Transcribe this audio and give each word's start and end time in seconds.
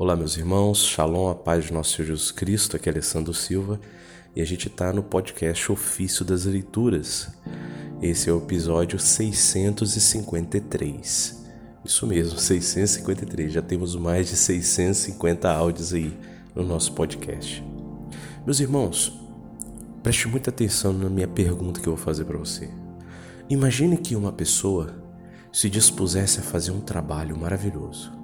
Olá, 0.00 0.16
meus 0.16 0.36
irmãos, 0.38 0.86
shalom, 0.86 1.28
a 1.28 1.34
paz 1.34 1.66
de 1.66 1.74
nosso 1.74 1.94
Senhor 1.94 2.06
Jesus 2.06 2.30
Cristo, 2.30 2.74
aqui 2.74 2.88
é 2.88 2.92
Alessandro 2.92 3.34
Silva 3.34 3.78
e 4.34 4.40
a 4.40 4.46
gente 4.46 4.66
está 4.66 4.94
no 4.94 5.02
podcast 5.02 5.70
Ofício 5.70 6.24
das 6.24 6.46
Leituras. 6.46 7.28
Esse 8.00 8.30
é 8.30 8.32
o 8.32 8.38
episódio 8.38 8.98
653. 8.98 11.46
Isso 11.84 12.06
mesmo, 12.06 12.38
653. 12.38 13.52
Já 13.52 13.60
temos 13.60 13.94
mais 13.94 14.30
de 14.30 14.36
650 14.36 15.52
áudios 15.52 15.92
aí 15.92 16.18
no 16.54 16.62
nosso 16.62 16.94
podcast. 16.94 17.62
Meus 18.46 18.58
irmãos, 18.58 19.12
preste 20.02 20.28
muita 20.28 20.48
atenção 20.48 20.94
na 20.94 21.10
minha 21.10 21.28
pergunta 21.28 21.78
que 21.78 21.86
eu 21.86 21.94
vou 21.94 22.02
fazer 22.02 22.24
para 22.24 22.38
você. 22.38 22.70
Imagine 23.50 23.98
que 23.98 24.16
uma 24.16 24.32
pessoa 24.32 24.94
se 25.52 25.68
dispusesse 25.68 26.40
a 26.40 26.42
fazer 26.42 26.70
um 26.70 26.80
trabalho 26.80 27.36
maravilhoso 27.36 28.18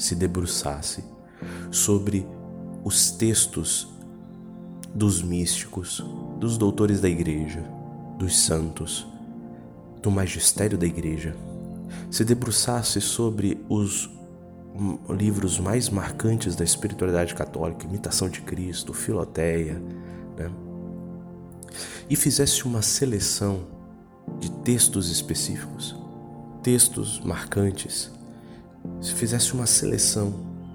se 0.00 0.14
debruçasse 0.14 1.04
sobre 1.70 2.26
os 2.82 3.10
textos 3.10 3.86
dos 4.94 5.22
místicos, 5.22 6.02
dos 6.38 6.56
doutores 6.56 7.00
da 7.00 7.08
igreja, 7.08 7.62
dos 8.18 8.36
santos, 8.38 9.06
do 10.02 10.10
magistério 10.10 10.78
da 10.78 10.86
igreja, 10.86 11.36
se 12.10 12.24
debruçasse 12.24 13.00
sobre 13.00 13.62
os 13.68 14.10
livros 15.10 15.60
mais 15.60 15.90
marcantes 15.90 16.56
da 16.56 16.64
espiritualidade 16.64 17.34
católica, 17.34 17.84
Imitação 17.84 18.28
de 18.30 18.40
Cristo, 18.40 18.94
Filoteia, 18.94 19.74
né? 20.38 20.50
e 22.08 22.16
fizesse 22.16 22.64
uma 22.64 22.80
seleção 22.80 23.66
de 24.38 24.50
textos 24.62 25.10
específicos, 25.10 25.94
textos 26.62 27.20
marcantes 27.20 28.10
se 29.00 29.14
fizesse 29.14 29.52
uma 29.54 29.66
seleção, 29.66 30.34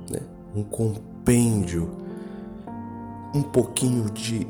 né? 0.09 0.19
um 0.55 0.63
compêndio, 0.63 1.89
um 3.33 3.41
pouquinho 3.41 4.09
de 4.09 4.47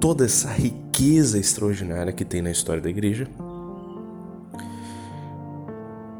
toda 0.00 0.24
essa 0.24 0.48
riqueza 0.50 1.38
extraordinária 1.38 2.12
que 2.12 2.24
tem 2.24 2.42
na 2.42 2.50
história 2.50 2.82
da 2.82 2.90
igreja 2.90 3.28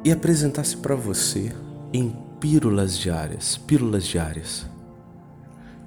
e 0.05 0.11
apresentasse 0.11 0.77
para 0.77 0.95
você 0.95 1.53
em 1.93 2.17
pílulas 2.41 2.97
diárias, 2.97 3.57
pílulas 3.57 4.05
diárias. 4.05 4.67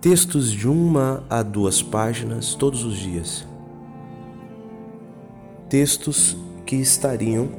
Textos 0.01 0.51
de 0.51 0.67
uma 0.67 1.23
a 1.29 1.43
duas 1.43 1.81
páginas 1.81 2.53
todos 2.53 2.83
os 2.83 2.97
dias. 2.97 3.45
Textos 5.67 6.37
que 6.65 6.75
estariam 6.75 7.49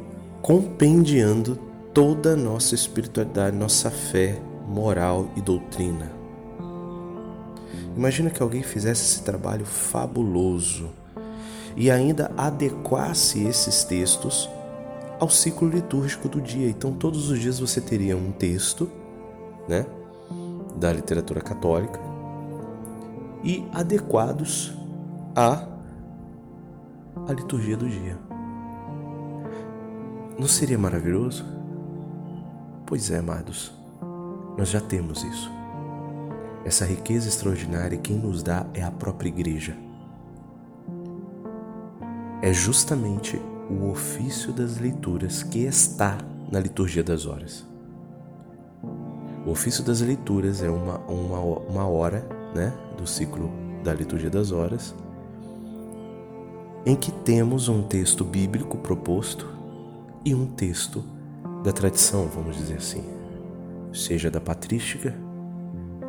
compendiando 0.43 1.70
toda 1.93 2.33
a 2.35 2.37
nossa 2.37 2.75
espiritualidade, 2.75 3.57
nossa 3.57 3.91
fé, 3.91 4.41
moral 4.67 5.29
e 5.37 5.41
doutrina. 5.41 6.11
Imagina 7.97 8.31
que 8.31 8.43
alguém 8.43 8.63
fizesse 8.63 9.03
esse 9.03 9.23
trabalho 9.23 9.65
fabuloso 9.67 10.91
e 11.77 11.91
ainda 11.91 12.31
adequasse 12.37 13.43
esses 13.45 13.85
textos 13.85 14.49
ao 15.19 15.29
ciclo 15.29 15.69
litúrgico 15.69 16.29
do 16.29 16.41
dia. 16.41 16.69
Então, 16.69 16.93
todos 16.93 17.29
os 17.29 17.39
dias 17.39 17.59
você 17.59 17.81
teria 17.81 18.17
um 18.17 18.31
texto, 18.31 18.89
né, 19.69 19.85
da 20.77 20.93
literatura 20.93 21.41
católica 21.41 22.01
e 23.43 23.67
adequados 23.73 24.73
à 25.35 25.67
a 27.27 27.33
liturgia 27.33 27.77
do 27.77 27.89
dia. 27.89 28.17
Não 30.39 30.49
seria 30.49 30.79
maravilhoso? 30.79 31.60
Pois 32.91 33.09
é, 33.09 33.19
amados, 33.19 33.73
nós 34.59 34.69
já 34.69 34.81
temos 34.81 35.23
isso. 35.23 35.49
Essa 36.65 36.85
riqueza 36.85 37.29
extraordinária 37.29 37.97
quem 37.97 38.19
nos 38.19 38.43
dá 38.43 38.67
é 38.75 38.83
a 38.83 38.91
própria 38.91 39.29
igreja. 39.29 39.77
É 42.43 42.53
justamente 42.53 43.41
o 43.71 43.89
ofício 43.91 44.53
das 44.53 44.79
leituras 44.79 45.45
que 45.45 45.61
está 45.61 46.19
na 46.51 46.59
liturgia 46.59 47.05
das 47.05 47.27
horas. 47.27 47.65
O 49.47 49.51
ofício 49.51 49.85
das 49.85 50.01
leituras 50.01 50.61
é 50.61 50.69
uma, 50.69 50.99
uma, 51.07 51.39
uma 51.39 51.87
hora 51.87 52.27
né, 52.57 52.77
do 52.99 53.07
ciclo 53.07 53.53
da 53.85 53.95
liturgia 53.95 54.29
das 54.31 54.51
horas 54.51 54.97
em 56.85 56.97
que 56.97 57.13
temos 57.13 57.69
um 57.69 57.85
texto 57.85 58.25
bíblico 58.25 58.79
proposto 58.79 59.47
e 60.25 60.35
um 60.35 60.45
texto 60.45 61.05
da 61.63 61.73
tradição, 61.73 62.27
vamos 62.27 62.57
dizer 62.57 62.77
assim, 62.77 63.05
seja 63.93 64.31
da 64.31 64.41
patrística, 64.41 65.15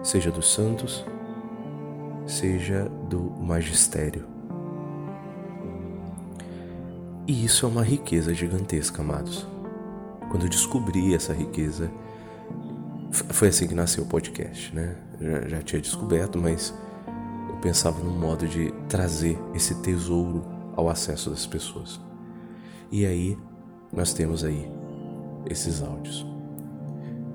seja 0.01 0.31
dos 0.31 0.53
santos, 0.53 1.05
seja 2.25 2.89
do 3.09 3.19
magistério. 3.19 4.25
E 7.27 7.45
isso 7.45 7.65
é 7.65 7.69
uma 7.69 7.83
riqueza 7.83 8.33
gigantesca, 8.33 9.01
amados. 9.01 9.47
Quando 10.29 10.43
eu 10.43 10.49
descobri 10.49 11.13
essa 11.13 11.33
riqueza, 11.33 11.91
foi 13.11 13.49
assim 13.49 13.67
que 13.67 13.75
nasceu 13.75 14.03
o 14.03 14.07
podcast, 14.07 14.73
né? 14.73 14.95
Já, 15.19 15.47
já 15.47 15.61
tinha 15.61 15.81
descoberto, 15.81 16.39
mas 16.39 16.73
eu 17.49 17.55
pensava 17.57 18.01
num 18.03 18.17
modo 18.17 18.47
de 18.47 18.71
trazer 18.87 19.37
esse 19.53 19.75
tesouro 19.81 20.43
ao 20.75 20.89
acesso 20.89 21.29
das 21.29 21.45
pessoas. 21.45 21.99
E 22.91 23.05
aí 23.05 23.37
nós 23.93 24.13
temos 24.13 24.43
aí 24.43 24.71
esses 25.49 25.81
áudios. 25.81 26.25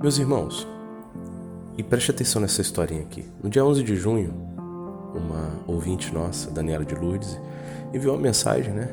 Meus 0.00 0.18
irmãos, 0.18 0.66
e 1.78 1.82
preste 1.82 2.10
atenção 2.10 2.40
nessa 2.40 2.60
historinha 2.60 3.02
aqui. 3.02 3.24
No 3.42 3.50
dia 3.50 3.64
11 3.64 3.82
de 3.82 3.96
junho, 3.96 4.32
uma 5.14 5.60
ouvinte 5.66 6.12
nossa, 6.12 6.50
Daniela 6.50 6.84
de 6.84 6.94
Lourdes, 6.94 7.38
enviou 7.92 8.14
uma 8.14 8.22
mensagem, 8.22 8.72
né? 8.72 8.88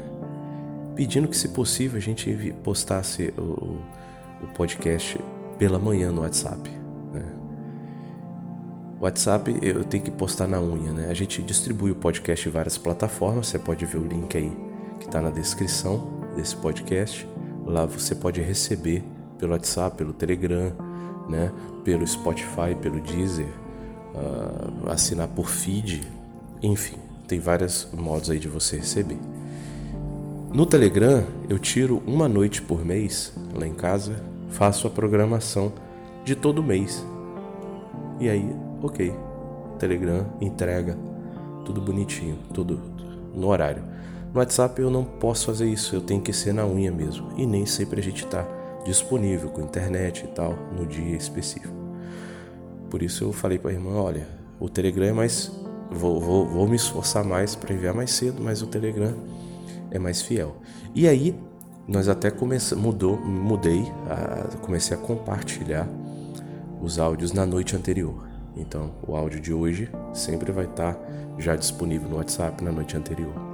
Pedindo 0.95 1.27
que, 1.27 1.35
se 1.35 1.49
possível, 1.49 1.97
a 1.97 2.01
gente 2.01 2.53
postasse 2.63 3.33
o, 3.37 3.79
o 4.43 4.47
podcast 4.55 5.19
pela 5.57 5.79
manhã 5.79 6.11
no 6.11 6.21
WhatsApp. 6.21 6.69
Né? 7.11 7.23
WhatsApp 8.99 9.57
eu 9.61 9.83
tenho 9.83 10.03
que 10.03 10.11
postar 10.11 10.47
na 10.47 10.61
unha, 10.61 10.91
né? 10.91 11.07
A 11.09 11.13
gente 11.13 11.41
distribui 11.41 11.91
o 11.91 11.95
podcast 11.95 12.47
em 12.47 12.51
várias 12.51 12.77
plataformas, 12.77 13.47
você 13.47 13.57
pode 13.57 13.85
ver 13.85 13.97
o 13.97 14.05
link 14.05 14.37
aí 14.37 14.51
que 14.99 15.05
está 15.05 15.21
na 15.21 15.29
descrição 15.29 16.21
desse 16.35 16.55
podcast. 16.55 17.27
Lá 17.65 17.85
você 17.85 18.15
pode 18.15 18.41
receber 18.41 19.03
pelo 19.37 19.53
WhatsApp, 19.53 19.97
pelo 19.97 20.13
Telegram, 20.13 20.71
né? 21.29 21.51
pelo 21.83 22.05
Spotify, 22.05 22.75
pelo 22.81 22.99
Deezer, 23.01 23.47
uh, 24.15 24.89
assinar 24.89 25.27
por 25.27 25.49
feed, 25.49 26.01
enfim, 26.61 26.97
tem 27.27 27.39
vários 27.39 27.87
modos 27.93 28.29
aí 28.29 28.39
de 28.39 28.47
você 28.47 28.77
receber. 28.77 29.17
No 30.53 30.65
Telegram, 30.65 31.25
eu 31.49 31.57
tiro 31.57 32.01
uma 32.05 32.27
noite 32.29 32.61
por 32.61 32.85
mês 32.85 33.33
lá 33.53 33.67
em 33.67 33.73
casa, 33.73 34.23
faço 34.49 34.87
a 34.87 34.89
programação 34.89 35.73
de 36.23 36.35
todo 36.35 36.63
mês. 36.63 37.05
E 38.19 38.29
aí, 38.29 38.55
ok. 38.81 39.13
Telegram 39.79 40.25
entrega 40.39 40.95
tudo 41.65 41.81
bonitinho, 41.81 42.37
tudo 42.53 42.79
no 43.33 43.47
horário. 43.47 43.83
No 44.33 44.39
WhatsApp 44.39 44.81
eu 44.81 44.89
não 44.89 45.03
posso 45.05 45.45
fazer 45.45 45.67
isso, 45.67 45.95
eu 45.95 46.01
tenho 46.01 46.19
que 46.19 46.33
ser 46.33 46.53
na 46.53 46.65
unha 46.65 46.91
mesmo. 46.91 47.29
E 47.37 47.45
nem 47.45 47.67
sempre 47.67 47.99
a 47.99 48.03
gente 48.03 48.25
está 48.25 48.43
disponível 48.83 49.49
com 49.49 49.61
internet 49.61 50.25
e 50.25 50.27
tal 50.29 50.57
no 50.75 50.87
dia 50.87 51.15
específico. 51.15 51.73
Por 52.89 53.03
isso 53.03 53.23
eu 53.23 53.31
falei 53.31 53.59
para 53.59 53.69
a 53.69 53.73
irmã: 53.73 53.91
olha, 53.91 54.27
o 54.59 54.67
Telegram 54.67 55.05
é 55.05 55.13
mais. 55.13 55.51
Vou, 55.91 56.19
vou, 56.19 56.47
vou 56.47 56.67
me 56.67 56.75
esforçar 56.75 57.23
mais 57.23 57.53
para 57.53 57.75
enviar 57.75 57.93
mais 57.93 58.09
cedo, 58.11 58.41
mas 58.41 58.63
o 58.63 58.67
Telegram 58.67 59.13
é 59.91 59.99
mais 59.99 60.23
fiel. 60.23 60.55
E 60.95 61.07
aí 61.07 61.39
nós 61.87 62.07
até 62.09 62.31
começamos, 62.31 62.83
mudou, 62.83 63.15
mudei, 63.17 63.83
a, 64.09 64.57
comecei 64.57 64.97
a 64.97 64.99
compartilhar 64.99 65.87
os 66.81 66.97
áudios 66.97 67.33
na 67.33 67.45
noite 67.45 67.75
anterior. 67.75 68.27
Então, 68.57 68.95
o 69.07 69.15
áudio 69.15 69.39
de 69.39 69.53
hoje 69.53 69.91
sempre 70.11 70.51
vai 70.51 70.65
estar 70.65 70.95
tá 70.95 70.99
já 71.37 71.55
disponível 71.55 72.09
no 72.09 72.17
WhatsApp 72.17 72.63
na 72.63 72.71
noite 72.71 72.97
anterior. 72.97 73.52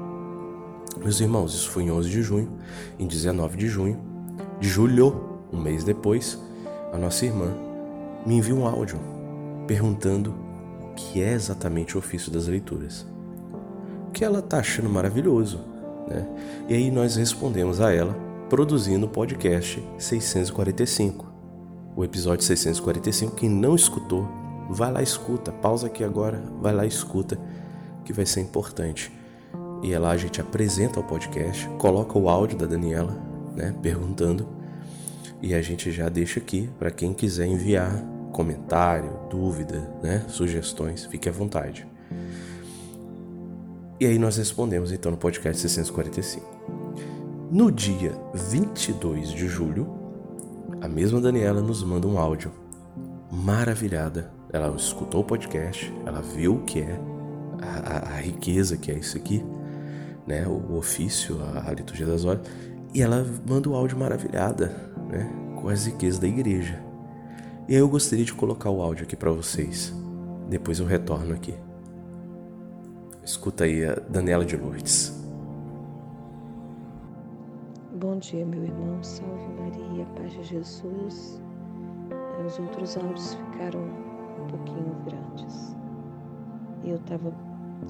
Meus 1.02 1.22
irmãos, 1.22 1.54
isso 1.54 1.70
foi 1.70 1.84
em 1.84 1.92
11 1.92 2.10
de 2.10 2.22
junho. 2.22 2.52
Em 3.00 3.08
19 3.08 3.58
de 3.58 3.68
junho, 3.68 4.00
de 4.60 4.68
julho, 4.68 5.40
um 5.52 5.60
mês 5.60 5.84
depois, 5.84 6.38
a 6.92 6.98
nossa 6.98 7.26
irmã 7.26 7.54
me 8.26 8.36
enviou 8.36 8.60
um 8.60 8.68
áudio 8.68 9.00
perguntando 9.66 10.36
o 10.84 10.94
que 10.96 11.22
é 11.22 11.32
exatamente 11.32 11.96
o 11.96 12.00
ofício 12.00 12.32
das 12.32 12.48
leituras. 12.48 13.08
O 14.08 14.12
que 14.12 14.26
ela 14.26 14.40
está 14.40 14.60
achando 14.60 14.90
maravilhoso, 14.90 15.60
né? 16.08 16.28
E 16.68 16.74
aí 16.74 16.92
nós 16.92 17.16
respondemos 17.16 17.80
a 17.80 17.94
ela 17.94 18.14
produzindo 18.50 19.06
o 19.06 19.10
podcast 19.10 19.82
645. 19.98 21.32
O 21.96 22.04
episódio 22.04 22.44
645, 22.44 23.36
quem 23.36 23.50
não 23.50 23.76
escutou, 23.76 24.28
vai 24.70 24.92
lá 24.92 25.02
escuta, 25.02 25.52
pausa 25.52 25.88
aqui 25.88 26.04
agora, 26.04 26.44
vai 26.62 26.74
lá 26.74 26.86
escuta, 26.86 27.40
que 28.04 28.12
vai 28.12 28.26
ser 28.26 28.42
importante. 28.42 29.12
E 29.82 29.96
lá 29.98 30.12
a 30.12 30.18
gente 30.18 30.42
apresenta 30.42 31.00
o 31.00 31.04
podcast, 31.04 31.68
coloca 31.78 32.18
o 32.18 32.30
áudio 32.30 32.58
da 32.58 32.66
Daniela, 32.66 33.18
né, 33.56 33.74
perguntando, 33.82 34.48
e 35.42 35.54
a 35.54 35.62
gente 35.62 35.92
já 35.92 36.10
deixa 36.10 36.40
aqui 36.40 36.70
para 36.78 36.92
quem 36.92 37.14
quiser 37.14 37.48
enviar 37.48 38.04
comentário, 38.32 39.12
dúvida, 39.30 39.90
né? 40.04 40.26
Sugestões, 40.28 41.06
fique 41.06 41.30
à 41.30 41.32
vontade. 41.32 41.88
E 44.00 44.06
aí 44.06 44.18
nós 44.18 44.38
respondemos 44.38 44.92
então 44.92 45.12
no 45.12 45.18
podcast 45.18 45.62
645. 45.62 46.46
No 47.52 47.72
dia 47.72 48.14
22 48.34 49.32
de 49.32 49.48
julho, 49.48 49.88
a 50.80 50.88
mesma 50.88 51.20
Daniela 51.20 51.62
nos 51.62 51.84
manda 51.84 52.08
um 52.08 52.18
áudio 52.18 52.52
maravilhada. 53.32 54.32
Ela 54.52 54.74
escutou 54.76 55.22
o 55.22 55.24
podcast, 55.24 55.94
ela 56.06 56.22
viu 56.22 56.56
o 56.56 56.64
que 56.64 56.80
é 56.80 57.00
a, 57.62 58.14
a, 58.14 58.16
a 58.16 58.22
riqueza 58.22 58.78
que 58.78 58.92
é 58.92 58.96
isso 58.96 59.18
aqui, 59.18 59.44
né? 60.30 60.48
O, 60.48 60.78
ofício, 60.78 61.42
a, 61.42 61.68
a, 61.68 61.74
liturgia 61.74 62.06
das 62.06 62.24
horas, 62.24 62.48
e 62.94 63.02
ela 63.02 63.26
manda 63.48 63.68
o 63.68 63.76
áudio 63.76 63.98
maravilhada, 63.98 64.68
né? 65.10 65.28
Com 65.60 65.68
as 65.70 65.88
riquezas 65.88 66.20
da 66.20 66.28
igreja. 66.28 66.80
E 67.68 67.74
aí 67.74 67.80
eu 67.80 67.90
gostaria 67.90 68.24
de 68.24 68.34
colocar 68.34 68.70
o 68.70 68.80
áudio 68.80 69.04
aqui 69.06 69.16
para 69.16 69.32
vocês. 69.32 69.92
Depois 70.48 70.80
eu 70.80 70.86
retorno 70.86 71.34
aqui. 71.34 71.56
Escuta 73.24 73.64
aí 73.64 73.84
a 73.84 73.96
Daniela 73.96 74.46
de 74.46 74.56
Lourdes. 74.56 75.16
Bom 78.00 78.18
dia, 78.18 78.46
meu 78.46 78.64
irmão. 78.64 79.04
Salve 79.04 79.48
Maria, 79.60 80.06
paz 80.16 80.32
de 80.32 80.44
Jesus. 80.44 81.42
Os 82.46 82.60
outros 82.60 82.98
áudios 82.98 83.34
ficaram 83.34 83.82
um 83.82 84.48
pouquinho 84.48 84.96
grandes. 85.06 85.76
E 86.84 86.92
eu 86.92 86.96
estava 86.96 87.34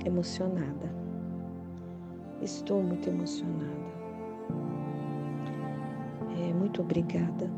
emocionada. 0.05 1.08
Estou 2.41 2.81
muito 2.81 3.09
emocionada. 3.09 3.89
É, 6.39 6.53
muito 6.53 6.81
obrigada 6.81 7.51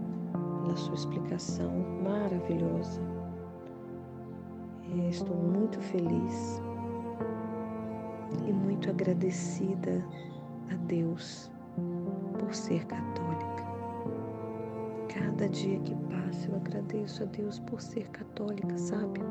pela 0.62 0.76
sua 0.76 0.96
explicação 0.96 1.72
maravilhosa. 2.04 3.00
É, 4.98 5.10
estou 5.10 5.36
muito 5.36 5.80
feliz 5.80 6.60
e 8.48 8.52
muito 8.52 8.90
agradecida 8.90 10.04
a 10.72 10.76
Deus 10.88 11.52
por 12.40 12.54
ser 12.54 12.84
católica. 12.86 13.64
Cada 15.14 15.48
dia 15.48 15.80
que 15.82 15.96
passa 15.96 16.50
eu 16.50 16.56
agradeço 16.56 17.22
a 17.22 17.28
Deus 17.28 17.60
por 17.60 17.80
ser 17.80 18.10
católica, 18.10 18.76
sabe? 18.80 19.22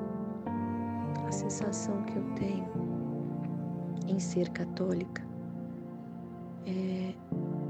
A 1.27 1.33
sensação 1.33 2.01
que 2.03 2.17
eu 2.17 2.25
tenho 2.35 2.69
em 4.07 4.21
ser 4.21 4.49
católica 4.51 5.30
é 6.67 7.15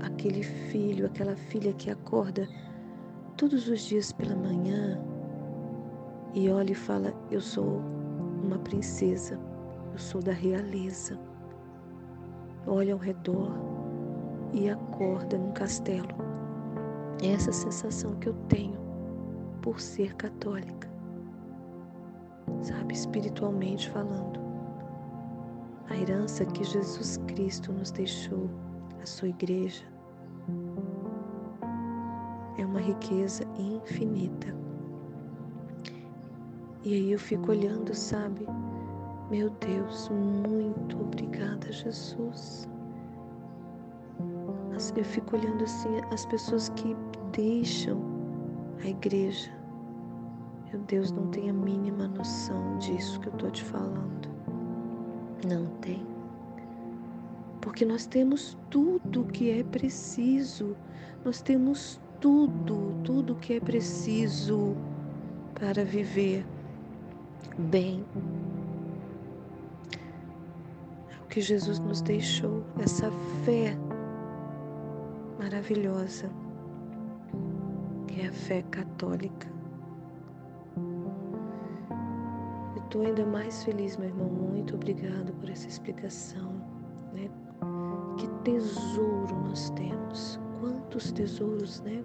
aquele 0.05 0.43
filho, 0.43 1.07
aquela 1.07 1.37
filha 1.37 1.73
que 1.73 1.91
acorda 1.91 2.49
todos 3.37 3.69
os 3.69 3.81
dias 3.83 4.13
pela 4.13 4.37
manhã 4.37 5.01
e 6.35 6.49
olha 6.51 6.73
e 6.73 6.75
fala: 6.75 7.13
Eu 7.31 7.41
sou 7.41 7.81
uma 8.43 8.59
princesa, 8.59 9.39
eu 9.93 9.99
sou 9.99 10.23
da 10.23 10.33
realeza. 10.33 11.19
Olha 12.67 12.93
ao 12.93 12.99
redor 12.99 13.53
e 14.53 14.69
acorda 14.69 15.39
num 15.39 15.53
castelo. 15.53 16.09
É 17.23 17.33
essa 17.33 17.53
sensação 17.53 18.15
que 18.17 18.29
eu 18.29 18.35
tenho 18.49 18.79
por 19.61 19.81
ser 19.81 20.15
católica, 20.15 20.89
sabe, 22.63 22.95
espiritualmente 22.95 23.91
falando. 23.91 24.41
A 25.91 25.97
herança 25.97 26.47
que 26.47 26.65
Jesus 26.65 27.19
Cristo 27.27 27.73
nos 27.73 27.91
deixou, 27.91 28.49
a 29.02 29.06
sua 29.06 29.29
igreja, 29.29 29.85
é 32.58 32.64
uma 32.64 32.81
riqueza 32.81 33.44
infinita. 33.58 34.55
E 36.82 36.94
aí 36.94 37.12
eu 37.12 37.19
fico 37.19 37.50
olhando, 37.50 37.94
sabe? 37.94 38.47
Meu 39.31 39.50
Deus, 39.61 40.08
muito 40.08 41.00
obrigada, 41.00 41.70
Jesus. 41.70 42.69
Eu 44.97 45.05
fico 45.05 45.37
olhando 45.37 45.62
assim 45.64 46.00
as 46.11 46.25
pessoas 46.26 46.70
que 46.70 46.97
deixam 47.32 48.00
a 48.82 48.88
igreja. 48.88 49.50
Meu 50.73 50.81
Deus, 50.82 51.12
não 51.12 51.26
tem 51.29 51.50
a 51.50 51.52
mínima 51.52 52.08
noção 52.08 52.79
disso 52.79 53.20
que 53.20 53.29
eu 53.29 53.32
estou 53.35 53.50
te 53.50 53.62
falando. 53.62 54.29
Não 55.47 55.67
tem. 55.81 56.10
Porque 57.61 57.85
nós 57.85 58.07
temos 58.07 58.57
tudo 58.71 59.25
que 59.25 59.51
é 59.51 59.62
preciso. 59.62 60.77
Nós 61.25 61.43
temos 61.43 62.01
tudo, 62.21 62.95
tudo 63.05 63.35
que 63.35 63.55
é 63.55 63.61
preciso 63.61 64.77
para 65.55 65.85
viver 65.85 66.45
bem. 67.59 68.05
É 71.11 71.23
o 71.23 71.27
que 71.27 71.41
Jesus 71.41 71.79
nos 71.79 72.01
deixou, 72.01 72.65
essa 72.79 73.11
fé 73.45 73.77
maravilhosa, 75.39 76.31
que 78.07 78.21
é 78.21 78.29
a 78.29 78.33
fé 78.33 78.62
católica. 78.71 79.49
Eu 82.77 82.83
estou 82.85 83.03
ainda 83.03 83.25
mais 83.25 83.65
feliz, 83.65 83.97
meu 83.97 84.09
irmão. 84.09 84.29
Muito 84.29 84.75
obrigado 84.75 85.33
por 85.41 85.49
essa 85.49 85.69
explicação. 85.69 86.53
Né? 87.12 87.31
Que 88.17 88.29
tesouro 88.45 89.35
nós 89.45 89.71
temos. 89.71 90.39
Quantos 90.61 91.12
tesouros, 91.12 91.81
né? 91.81 92.05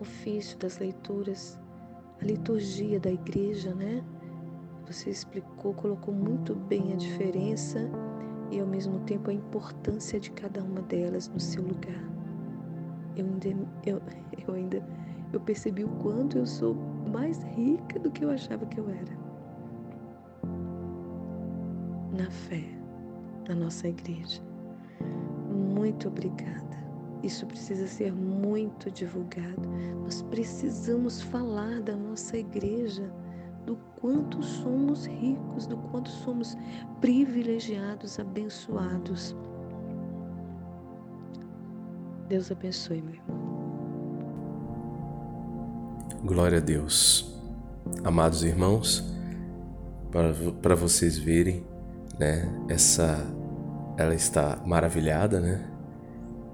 Ofício 0.00 0.58
das 0.58 0.78
leituras 0.78 1.58
a 2.20 2.24
liturgia 2.24 3.00
da 3.00 3.10
igreja, 3.10 3.74
né? 3.74 4.04
Você 4.86 5.10
explicou, 5.10 5.72
colocou 5.74 6.12
muito 6.12 6.54
bem 6.54 6.92
a 6.92 6.96
diferença 6.96 7.88
e 8.50 8.60
ao 8.60 8.66
mesmo 8.66 9.00
tempo 9.00 9.30
a 9.30 9.32
importância 9.32 10.18
de 10.18 10.30
cada 10.32 10.62
uma 10.62 10.82
delas 10.82 11.28
no 11.28 11.40
seu 11.40 11.62
lugar. 11.62 12.04
Eu 13.16 13.24
ainda, 13.26 13.48
eu, 13.86 14.02
eu 14.46 14.54
ainda 14.54 14.86
eu 15.32 15.40
percebi 15.40 15.84
o 15.84 15.88
quanto 16.02 16.38
eu 16.38 16.46
sou 16.46 16.74
mais 17.12 17.42
rica 17.42 17.98
do 17.98 18.10
que 18.10 18.24
eu 18.24 18.30
achava 18.30 18.66
que 18.66 18.80
eu 18.80 18.88
era. 18.88 19.20
Na 22.12 22.30
fé, 22.30 22.64
na 23.48 23.54
nossa 23.54 23.88
igreja. 23.88 24.40
Muito 25.50 26.08
obrigada. 26.08 26.60
Isso 27.22 27.46
precisa 27.46 27.86
ser 27.86 28.12
muito 28.12 28.90
divulgado. 28.90 29.68
Nós 30.02 30.22
precisamos 30.22 31.20
falar 31.20 31.80
da 31.82 31.94
nossa 31.94 32.36
igreja, 32.36 33.12
do 33.66 33.76
quanto 34.00 34.42
somos 34.42 35.06
ricos, 35.06 35.66
do 35.66 35.76
quanto 35.76 36.08
somos 36.08 36.56
privilegiados, 37.00 38.18
abençoados. 38.18 39.36
Deus 42.28 42.50
abençoe, 42.50 43.02
meu 43.02 43.14
irmão. 43.14 43.50
Glória 46.24 46.58
a 46.58 46.60
Deus. 46.60 47.38
Amados 48.04 48.44
irmãos, 48.44 49.04
para 50.62 50.74
vocês 50.74 51.18
verem, 51.18 51.64
né, 52.20 52.46
essa 52.68 53.26
ela 53.96 54.14
está 54.14 54.62
maravilhada, 54.64 55.40
né? 55.40 55.66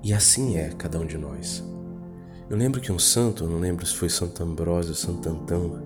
E 0.02 0.14
assim 0.14 0.56
é 0.56 0.70
cada 0.70 0.98
um 0.98 1.04
de 1.04 1.18
nós. 1.18 1.62
Eu 2.48 2.56
lembro 2.56 2.80
que 2.80 2.92
um 2.92 2.98
santo, 2.98 3.46
não 3.46 3.58
lembro 3.58 3.84
se 3.84 3.94
foi 3.94 4.08
Santo 4.08 4.42
Ambrósio 4.42 4.90
ou 4.90 4.96
Santo 4.96 5.28
Antão, 5.28 5.82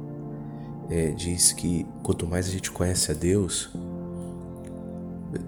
é, 0.90 1.10
diz 1.12 1.52
que 1.52 1.86
quanto 2.02 2.26
mais 2.26 2.46
a 2.46 2.50
gente 2.50 2.70
conhece 2.70 3.10
a 3.10 3.14
Deus, 3.14 3.70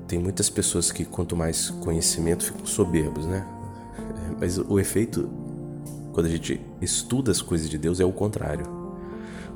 tem 0.08 0.18
muitas 0.18 0.48
pessoas 0.48 0.90
que 0.90 1.04
quanto 1.04 1.36
mais 1.36 1.68
conhecimento 1.68 2.44
ficam 2.44 2.64
soberbos, 2.64 3.26
né? 3.26 3.46
Mas 4.40 4.56
o 4.56 4.80
efeito 4.80 5.28
quando 6.12 6.26
a 6.26 6.30
gente 6.30 6.60
estuda 6.80 7.30
as 7.30 7.42
coisas 7.42 7.68
de 7.68 7.78
Deus 7.78 8.00
é 8.00 8.04
o 8.04 8.12
contrário. 8.12 8.66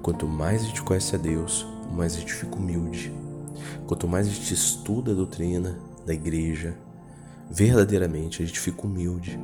Quanto 0.02 0.26
mais 0.26 0.62
a 0.62 0.66
gente 0.66 0.82
conhece 0.82 1.14
a 1.14 1.18
Deus, 1.18 1.66
mais 1.92 2.14
a 2.14 2.18
gente 2.18 2.32
fica 2.32 2.56
humilde. 2.56 3.12
Quanto 3.86 4.08
mais 4.08 4.26
a 4.26 4.30
gente 4.30 4.52
estuda 4.52 5.12
a 5.12 5.14
doutrina 5.14 5.78
da 6.04 6.14
igreja, 6.14 6.76
verdadeiramente, 7.50 8.42
a 8.42 8.46
gente 8.46 8.58
fica 8.58 8.86
humilde. 8.86 9.38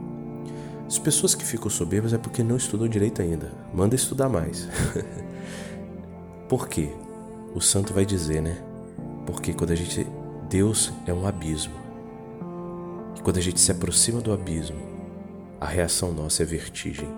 As 0.87 0.99
pessoas 0.99 1.35
que 1.35 1.45
ficam 1.45 1.71
soberbas 1.71 2.13
é 2.13 2.19
porque 2.19 2.43
não 2.43 2.57
estudam 2.57 2.87
direito 2.87 3.23
ainda. 3.23 3.53
Manda 3.73 3.95
estudar 3.95 4.29
mais. 4.29 4.69
Por 6.49 6.69
quê? 6.69 6.91
O 7.55 7.61
santo 7.61 7.95
vai 7.95 8.05
dizer, 8.05 8.43
né? 8.43 8.63
Porque 9.27 9.53
quando 9.53 9.71
a 9.71 9.75
gente. 9.75 10.07
Deus 10.51 10.93
é 11.07 11.15
um 11.15 11.27
abismo. 11.27 11.73
E 13.17 13.23
quando 13.23 13.39
a 13.39 13.41
gente 13.41 13.59
se 13.59 13.73
aproxima 13.73 14.21
do 14.21 14.33
abismo, 14.35 14.77
a 15.59 15.67
reação 15.67 16.13
nossa 16.13 16.43
é 16.43 16.47
vertigem. 16.47 17.09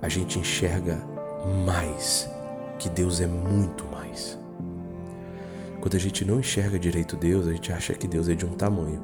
A 0.00 0.08
gente 0.08 0.40
enxerga 0.40 1.00
mais 1.64 2.28
que 2.80 2.88
Deus 2.88 3.20
é 3.20 3.26
muito 3.28 3.84
mais. 3.86 4.01
Quando 5.82 5.96
a 5.96 5.98
gente 5.98 6.24
não 6.24 6.38
enxerga 6.38 6.78
direito 6.78 7.16
Deus, 7.16 7.44
a 7.48 7.52
gente 7.52 7.72
acha 7.72 7.92
que 7.92 8.06
Deus 8.06 8.28
é 8.28 8.36
de 8.36 8.46
um 8.46 8.50
tamanho. 8.50 9.02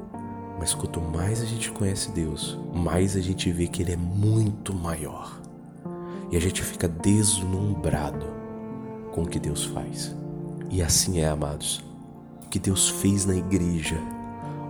Mas 0.57 0.73
quanto 0.73 1.01
mais 1.01 1.41
a 1.41 1.45
gente 1.45 1.69
conhece 1.73 2.09
Deus, 2.11 2.57
mais 2.73 3.17
a 3.17 3.19
gente 3.19 3.51
vê 3.51 3.67
que 3.67 3.81
Ele 3.81 3.91
é 3.91 3.97
muito 3.97 4.73
maior. 4.73 5.41
e 6.31 6.37
a 6.37 6.39
gente 6.39 6.63
fica 6.63 6.87
deslumbrado 6.87 8.25
com 9.11 9.23
o 9.23 9.27
que 9.27 9.39
Deus 9.39 9.65
faz. 9.65 10.15
E 10.69 10.81
assim 10.81 11.19
é, 11.19 11.27
amados. 11.27 11.83
O 12.45 12.47
que 12.49 12.59
Deus 12.59 12.87
fez 12.87 13.25
na 13.25 13.35
igreja, 13.35 13.99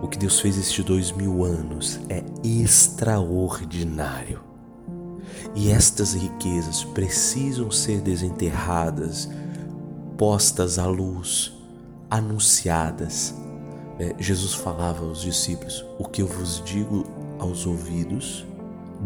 o 0.02 0.08
que 0.08 0.18
Deus 0.18 0.40
fez 0.40 0.58
estes 0.58 0.84
dois 0.84 1.12
mil 1.12 1.44
anos 1.44 2.00
é 2.08 2.24
extraordinário. 2.42 4.40
E 5.54 5.70
estas 5.70 6.14
riquezas 6.14 6.82
precisam 6.82 7.70
ser 7.70 8.00
desenterradas, 8.00 9.28
postas 10.18 10.76
à 10.76 10.86
luz, 10.86 11.59
anunciadas. 12.10 13.34
É, 13.98 14.14
Jesus 14.18 14.54
falava 14.54 15.04
aos 15.04 15.22
discípulos: 15.22 15.84
O 15.98 16.04
que 16.04 16.22
eu 16.22 16.26
vos 16.26 16.62
digo 16.64 17.06
aos 17.38 17.66
ouvidos, 17.66 18.44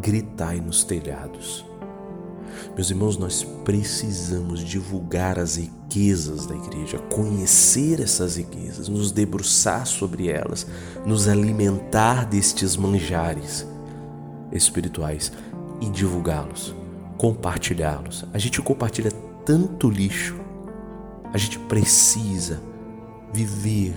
gritai 0.01 0.61
nos 0.61 0.83
telhados. 0.83 1.65
Meus 2.75 2.91
irmãos, 2.91 3.17
nós 3.17 3.45
precisamos 3.65 4.61
divulgar 4.61 5.39
as 5.39 5.57
riquezas 5.57 6.47
da 6.47 6.55
igreja, 6.55 6.99
conhecer 7.13 8.01
essas 8.01 8.37
riquezas, 8.37 8.89
nos 8.89 9.11
debruçar 9.11 9.87
sobre 9.87 10.29
elas, 10.29 10.67
nos 11.05 11.29
alimentar 11.29 12.25
destes 12.27 12.77
manjares 12.77 13.67
espirituais 14.53 15.33
e 15.81 15.89
divulgá-los, 15.89 16.75
compartilhá-los. 17.19 18.25
A 18.33 18.39
gente 18.39 18.61
compartilha 18.63 19.11
tanto 19.45 19.91
lixo, 19.91 20.37
a 21.33 21.39
gente 21.39 21.59
precisa 21.59 22.61
viver, 23.35 23.95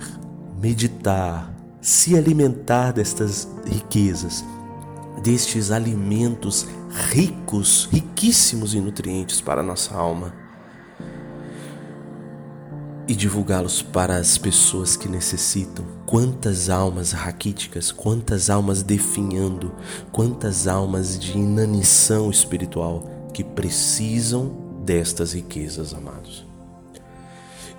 meditar, 0.60 1.50
se 1.80 2.14
alimentar 2.14 2.92
destas 2.92 3.48
riquezas 3.64 4.44
destes 5.18 5.70
alimentos 5.70 6.66
ricos, 7.10 7.88
riquíssimos 7.90 8.74
em 8.74 8.80
nutrientes 8.80 9.40
para 9.40 9.60
a 9.60 9.64
nossa 9.64 9.94
alma 9.94 10.32
e 13.06 13.14
divulgá-los 13.14 13.80
para 13.80 14.16
as 14.16 14.36
pessoas 14.36 14.96
que 14.96 15.08
necessitam. 15.08 15.84
Quantas 16.04 16.68
almas 16.68 17.12
raquíticas, 17.12 17.90
quantas 17.90 18.50
almas 18.50 18.82
definhando, 18.82 19.74
quantas 20.12 20.66
almas 20.66 21.18
de 21.18 21.32
inanição 21.38 22.30
espiritual 22.30 23.04
que 23.32 23.42
precisam 23.42 24.80
destas 24.84 25.32
riquezas, 25.32 25.94
amados. 25.94 26.47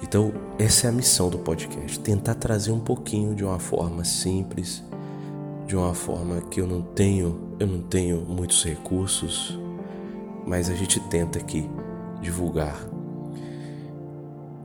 Então, 0.01 0.31
essa 0.57 0.87
é 0.87 0.89
a 0.89 0.93
missão 0.93 1.29
do 1.29 1.39
podcast, 1.39 1.99
tentar 1.99 2.35
trazer 2.35 2.71
um 2.71 2.79
pouquinho 2.79 3.35
de 3.35 3.43
uma 3.43 3.59
forma 3.59 4.03
simples, 4.03 4.83
de 5.67 5.75
uma 5.75 5.93
forma 5.93 6.41
que 6.41 6.61
eu 6.61 6.67
não 6.67 6.81
tenho, 6.81 7.55
eu 7.59 7.67
não 7.67 7.81
tenho 7.81 8.21
muitos 8.21 8.63
recursos, 8.63 9.59
mas 10.47 10.69
a 10.69 10.73
gente 10.73 10.99
tenta 11.01 11.37
aqui 11.37 11.69
divulgar. 12.21 12.75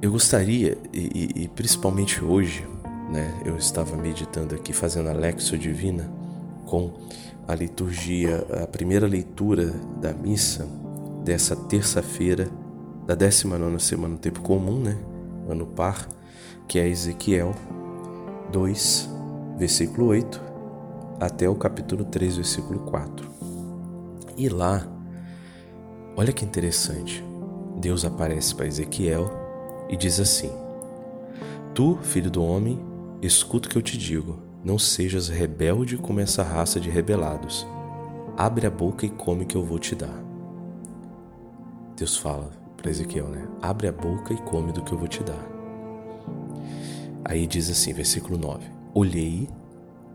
Eu 0.01 0.13
gostaria, 0.13 0.79
e, 0.93 1.31
e 1.35 1.49
principalmente 1.49 2.25
hoje, 2.25 2.67
né, 3.11 3.43
eu 3.45 3.57
estava 3.57 3.97
meditando 3.97 4.55
aqui, 4.55 4.73
fazendo 4.73 5.09
a 5.09 5.13
Lexo 5.13 5.59
Divina 5.59 6.11
com 6.65 6.93
a 7.47 7.55
liturgia, 7.55 8.47
a 8.63 8.67
primeira 8.67 9.07
leitura 9.07 9.67
da 10.01 10.13
missa 10.13 10.67
dessa 11.25 11.57
terça-feira 11.57 12.49
da 13.07 13.15
19 13.15 13.83
semana 13.83 14.15
do 14.15 14.21
tempo 14.21 14.41
comum, 14.41 14.79
né, 14.81 14.97
ano 15.49 15.67
par, 15.67 16.09
que 16.67 16.79
é 16.79 16.89
Ezequiel 16.89 17.55
2, 18.53 19.09
versículo 19.59 20.09
8 20.09 20.41
até 21.21 21.49
o 21.49 21.55
capítulo 21.55 22.05
3, 22.05 22.37
versículo 22.37 22.81
4. 22.81 23.29
E 24.37 24.49
lá, 24.49 24.87
olha 26.17 26.33
que 26.33 26.45
interessante. 26.45 27.25
Deus 27.77 28.05
aparece 28.05 28.55
para 28.55 28.67
Ezequiel 28.67 29.31
e 29.89 29.97
diz 29.97 30.19
assim: 30.21 30.51
Tu, 31.75 31.99
filho 32.03 32.31
do 32.31 32.43
homem, 32.43 32.79
escuta 33.21 33.69
o 33.69 33.71
que 33.71 33.79
eu 33.79 33.83
te 33.83 33.99
digo. 33.99 34.39
Não 34.65 34.79
sejas 34.79 35.29
rebelde 35.29 35.99
como 35.99 36.21
essa 36.21 36.43
raça 36.43 36.81
de 36.81 36.89
rebelados. 36.89 37.67
Abre 38.37 38.67
a 38.67 38.71
boca 38.71 39.05
e 39.05 39.11
come 39.11 39.45
que 39.45 39.57
eu 39.57 39.65
vou 39.65 39.79
te 39.79 39.95
dar. 39.95 40.25
Deus 41.97 42.17
fala 42.17 42.64
para 42.85 42.91
Ezequiel, 42.91 43.29
né? 43.29 43.49
Abre 43.63 43.89
a 43.89 43.93
boca 43.93 44.35
e 44.35 44.37
come 44.37 44.71
do 44.71 44.83
que 44.83 44.93
eu 44.93 44.99
vou 44.99 45.09
te 45.09 45.25
dar. 45.25 45.43
Aí 47.25 47.47
diz 47.47 47.71
assim, 47.71 47.95
versículo 47.95 48.37
9: 48.37 48.63
Olhei 48.93 49.49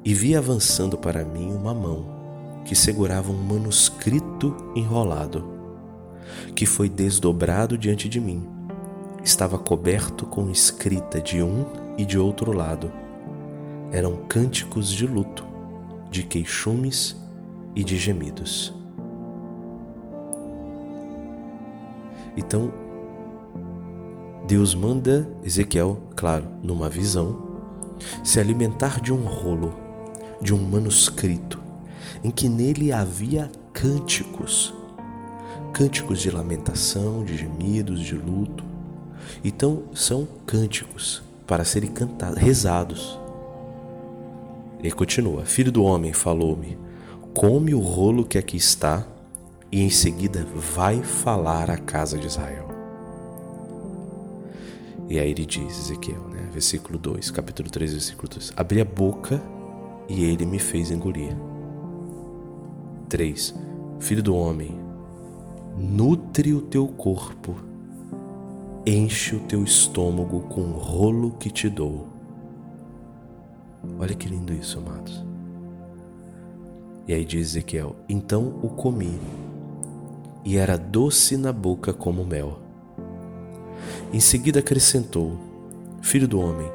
e 0.06 0.14
vi 0.14 0.36
avançando 0.36 0.96
para 0.96 1.26
mim 1.26 1.52
uma 1.52 1.74
mão 1.74 2.62
que 2.64 2.76
segurava 2.76 3.32
um 3.32 3.42
manuscrito 3.42 4.56
enrolado, 4.76 5.44
que 6.56 6.68
foi 6.68 6.88
desdobrado 6.88 7.76
diante 7.76 8.08
de 8.08 8.22
mim. 8.22 8.48
Estava 9.24 9.58
coberto 9.58 10.28
com 10.28 10.52
escrita 10.52 11.20
de 11.20 11.42
um 11.42 11.66
e 11.98 12.06
de 12.06 12.20
outro 12.20 12.52
lado. 12.52 12.92
Eram 13.92 14.16
cânticos 14.28 14.92
de 14.92 15.08
luto, 15.08 15.44
de 16.12 16.22
queixumes 16.22 17.18
e 17.76 17.84
de 17.84 17.98
gemidos. 17.98 18.79
Então, 22.40 22.72
Deus 24.48 24.74
manda 24.74 25.30
Ezequiel, 25.44 26.02
claro, 26.16 26.46
numa 26.64 26.88
visão, 26.88 27.38
se 28.24 28.40
alimentar 28.40 29.02
de 29.02 29.12
um 29.12 29.26
rolo 29.26 29.74
de 30.42 30.54
um 30.54 30.58
manuscrito 30.58 31.60
em 32.24 32.32
que 32.32 32.48
nele 32.48 32.94
havia 32.94 33.52
cânticos, 33.74 34.74
cânticos 35.74 36.22
de 36.22 36.32
lamentação, 36.32 37.26
de 37.26 37.36
gemidos, 37.36 38.00
de 38.00 38.16
luto. 38.16 38.64
Então 39.44 39.84
são 39.94 40.26
cânticos 40.46 41.22
para 41.46 41.66
serem 41.66 41.92
cantados, 41.92 42.38
rezados. 42.38 43.20
E 44.82 44.90
continua: 44.92 45.44
Filho 45.44 45.74
do 45.74 45.84
homem, 45.84 46.14
falou-me, 46.14 46.78
come 47.34 47.74
o 47.74 47.82
rolo 47.82 48.24
que 48.24 48.38
aqui 48.38 48.56
está, 48.56 49.06
e 49.72 49.82
em 49.82 49.90
seguida 49.90 50.46
vai 50.76 51.02
falar 51.04 51.70
à 51.70 51.78
casa 51.78 52.18
de 52.18 52.28
Israel. 52.28 52.68
E 55.08 55.18
aí 55.20 55.32
ele 55.32 55.46
diz, 55.46 55.78
Ezequiel, 55.80 56.22
né? 56.30 56.48
versículo 56.52 57.00
2, 57.00 57.32
capítulo 57.32 57.70
3, 57.70 57.94
versículo 57.94 58.30
2: 58.30 58.54
Abri 58.56 58.82
a 58.82 58.86
boca 58.86 59.42
e 60.08 60.24
ele 60.24 60.46
me 60.46 60.60
fez 60.60 60.92
engolir. 60.92 61.36
3. 63.08 63.56
Filho 64.00 64.22
do 64.22 64.36
homem, 64.36 64.80
nutre 65.78 66.54
o 66.54 66.62
teu 66.62 66.88
corpo, 66.88 67.56
enche 68.86 69.36
o 69.36 69.40
teu 69.42 69.64
estômago 69.64 70.42
com 70.42 70.62
o 70.62 70.78
rolo 70.78 71.32
que 71.40 71.50
te 71.50 71.70
dou. 71.70 72.08
Olha 73.98 74.14
que 74.14 74.28
lindo 74.28 74.54
isso, 74.54 74.78
amados. 74.78 75.26
E 77.08 77.14
aí 77.14 77.26
diz 77.26 77.50
Ezequiel: 77.50 77.96
Então 78.08 78.60
o 78.62 78.70
comi, 78.70 79.20
e 80.44 80.58
era 80.58 80.78
doce 80.78 81.38
na 81.38 81.52
boca 81.52 81.94
como 81.94 82.26
mel. 82.26 82.60
Em 84.12 84.20
seguida 84.20 84.60
acrescentou: 84.60 85.38
Filho 86.02 86.28
do 86.28 86.40
homem, 86.40 86.72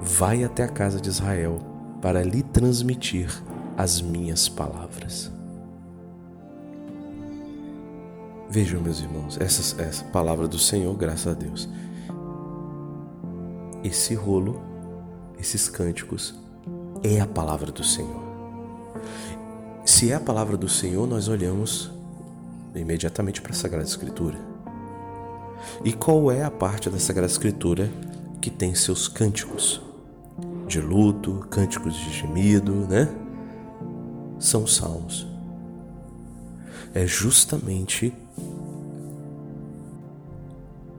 vai 0.00 0.44
até 0.44 0.64
a 0.64 0.68
casa 0.68 1.00
de 1.00 1.08
Israel 1.08 1.58
para 2.00 2.22
lhe 2.22 2.42
transmitir 2.42 3.30
as 3.76 4.00
minhas 4.00 4.48
palavras. 4.48 5.30
Vejam, 8.48 8.80
meus 8.80 9.00
irmãos, 9.00 9.36
essa, 9.40 9.82
essa 9.82 10.04
palavra 10.04 10.46
do 10.46 10.58
Senhor, 10.58 10.96
graças 10.96 11.26
a 11.26 11.34
Deus. 11.34 11.68
Esse 13.82 14.14
rolo, 14.14 14.60
esses 15.38 15.68
cânticos, 15.68 16.34
é 17.02 17.20
a 17.20 17.26
palavra 17.26 17.72
do 17.72 17.82
Senhor. 17.82 18.22
Se 19.84 20.10
é 20.10 20.14
a 20.14 20.20
palavra 20.20 20.56
do 20.56 20.68
Senhor, 20.68 21.06
nós 21.06 21.28
olhamos 21.28 21.90
imediatamente 22.80 23.40
para 23.40 23.52
a 23.52 23.54
Sagrada 23.54 23.86
Escritura. 23.86 24.38
E 25.84 25.92
qual 25.92 26.30
é 26.30 26.42
a 26.42 26.50
parte 26.50 26.90
da 26.90 26.98
Sagrada 26.98 27.30
Escritura 27.30 27.90
que 28.40 28.50
tem 28.50 28.74
seus 28.74 29.08
cânticos? 29.08 29.80
de 30.66 30.80
luto, 30.80 31.46
cânticos 31.50 31.94
de 31.94 32.12
gemido, 32.12 32.72
né? 32.72 33.08
São 34.38 34.64
os 34.64 34.76
salmos. 34.76 35.26
É 36.92 37.06
justamente 37.06 38.12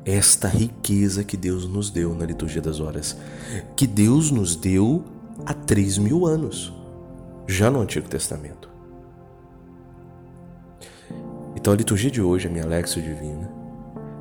esta 0.05 0.48
riqueza 0.48 1.24
que 1.24 1.36
Deus 1.36 1.67
nos 1.67 1.89
deu 1.89 2.15
na 2.15 2.25
liturgia 2.25 2.62
das 2.62 2.79
horas, 2.79 3.17
que 3.75 3.86
Deus 3.86 4.31
nos 4.31 4.55
deu 4.55 5.03
há 5.46 5.53
três 5.53 5.98
mil 5.98 6.25
anos, 6.25 6.74
já 7.46 7.69
no 7.69 7.81
Antigo 7.81 8.07
Testamento. 8.07 8.69
Então 11.67 11.74
a 11.74 11.77
liturgia 11.77 12.09
de 12.09 12.21
hoje, 12.21 12.47
a 12.47 12.50
minha 12.50 12.65
Lexo 12.65 13.01
Divina, 13.01 13.51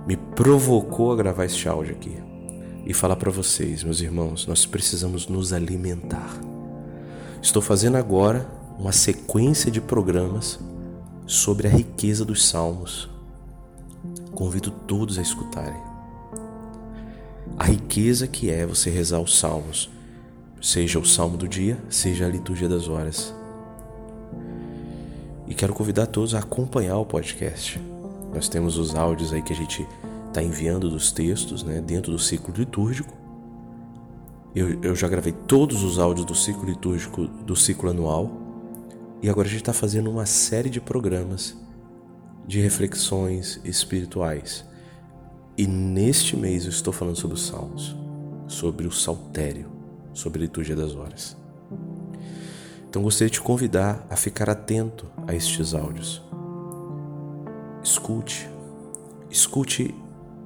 me 0.05 0.17
provocou 0.17 1.13
a 1.13 1.17
gravar 1.17 1.45
este 1.45 1.69
áudio 1.69 1.95
aqui 1.95 2.19
e 2.85 2.93
falar 2.93 3.15
para 3.15 3.31
vocês, 3.31 3.85
meus 3.85 4.01
irmãos, 4.01 4.49
nós 4.49 4.67
precisamos 4.67 5.29
nos 5.29 5.53
alimentar. 5.53 6.37
Estou 7.41 7.63
fazendo 7.63 7.99
agora 7.99 8.45
uma 8.77 8.91
sequência 8.91 9.71
de 9.71 9.81
programas 9.81 10.59
sobre 11.25 11.69
a 11.69 11.71
riqueza 11.71 12.25
dos 12.25 12.45
salmos. 12.45 13.09
Convido 14.33 14.73
todos 14.73 15.17
a 15.17 15.23
escutarem. 15.23 15.81
A 17.57 17.63
riqueza 17.63 18.27
que 18.27 18.51
é 18.51 18.67
você 18.67 18.91
rezar 18.91 19.21
os 19.21 19.39
salmos, 19.39 19.89
seja 20.61 20.99
o 20.99 21.07
salmo 21.07 21.37
do 21.37 21.47
dia, 21.47 21.79
seja 21.89 22.27
a 22.27 22.29
liturgia 22.29 22.69
das 22.69 22.89
horas. 22.89 23.33
E 25.47 25.55
quero 25.55 25.73
convidar 25.73 26.07
todos 26.07 26.35
a 26.35 26.41
acompanhar 26.41 26.99
o 26.99 27.07
podcast. 27.07 27.81
Nós 28.35 28.49
temos 28.49 28.77
os 28.79 28.95
áudios 28.95 29.33
aí 29.33 29.41
que 29.43 29.53
a 29.53 29.57
gente 29.57 29.87
está 30.29 30.43
enviando 30.43 30.91
dos 30.91 31.13
textos, 31.13 31.63
né, 31.63 31.81
dentro 31.81 32.13
do 32.13 32.19
ciclo 32.19 32.53
litúrgico. 32.55 33.15
Eu, 34.55 34.83
eu 34.83 34.97
já 34.97 35.09
gravei 35.09 35.33
todos 35.33 35.83
os 35.83 35.99
áudios 35.99 36.27
do 36.27 36.35
ciclo 36.35 36.65
litúrgico 36.65 37.27
do 37.27 37.55
ciclo 37.55 37.91
anual. 37.91 38.31
E 39.23 39.31
agora 39.31 39.47
a 39.47 39.51
gente 39.51 39.61
está 39.61 39.73
fazendo 39.73 40.11
uma 40.11 40.27
série 40.27 40.69
de 40.69 40.81
programas 40.81 41.57
de 42.47 42.61
reflexões 42.61 43.61
espirituais. 43.65 44.65
E 45.57 45.67
neste 45.67 46.37
mês 46.37 46.65
eu 46.65 46.71
estou 46.71 46.93
falando 46.93 47.17
sobre 47.17 47.35
os 47.35 47.47
salmos, 47.47 47.97
sobre 48.47 48.87
o 48.87 48.93
saltério, 48.93 49.71
sobre 50.13 50.41
a 50.41 50.43
liturgia 50.43 50.77
das 50.77 50.95
horas. 50.95 51.37
Então 52.89 53.03
gostaria 53.03 53.31
de 53.31 53.35
te 53.35 53.43
convidar 53.43 54.07
a 54.09 54.17
ficar 54.17 54.49
atento 54.49 55.07
a 55.27 55.35
estes 55.35 55.75
áudios. 55.75 56.23
Escute, 57.83 58.49
escute 59.31 59.95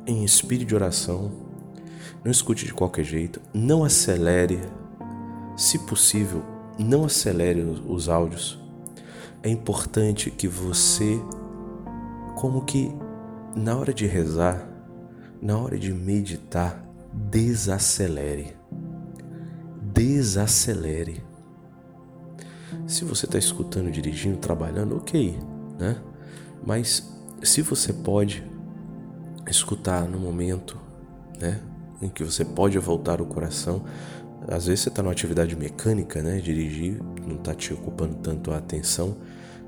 em 0.06 0.24
espírito 0.24 0.68
de 0.68 0.74
oração, 0.74 1.30
não 2.24 2.30
escute 2.30 2.66
de 2.66 2.74
qualquer 2.74 3.04
jeito, 3.04 3.40
não 3.54 3.84
acelere, 3.84 4.60
se 5.56 5.78
possível, 5.78 6.42
não 6.78 7.04
acelere 7.04 7.60
os 7.60 8.08
áudios. 8.08 8.58
É 9.42 9.48
importante 9.48 10.30
que 10.30 10.46
você, 10.46 11.18
como 12.36 12.64
que 12.64 12.92
na 13.56 13.76
hora 13.76 13.92
de 13.92 14.06
rezar, 14.06 14.68
na 15.40 15.56
hora 15.56 15.78
de 15.78 15.92
meditar, 15.92 16.84
desacelere. 17.12 18.54
Desacelere. 19.80 21.29
Se 22.86 23.04
você 23.04 23.26
está 23.26 23.38
escutando, 23.38 23.90
dirigindo, 23.90 24.36
trabalhando, 24.38 24.96
ok, 24.96 25.38
né? 25.78 25.96
Mas 26.64 27.10
se 27.42 27.62
você 27.62 27.92
pode 27.92 28.44
escutar 29.48 30.08
no 30.08 30.18
momento, 30.18 30.78
né, 31.40 31.60
em 32.02 32.08
que 32.08 32.22
você 32.22 32.44
pode 32.44 32.78
voltar 32.78 33.20
o 33.20 33.26
coração, 33.26 33.84
às 34.48 34.66
vezes 34.66 34.80
você 34.80 34.88
está 34.88 35.02
numa 35.02 35.12
atividade 35.12 35.56
mecânica, 35.56 36.22
né, 36.22 36.38
dirigir, 36.38 37.00
não 37.26 37.36
está 37.36 37.54
te 37.54 37.72
ocupando 37.72 38.16
tanto 38.16 38.52
a 38.52 38.58
atenção 38.58 39.16